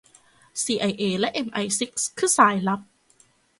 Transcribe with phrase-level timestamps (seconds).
[0.63, 2.81] ซีไอเอและเอมไอซิกส์คือสายลับ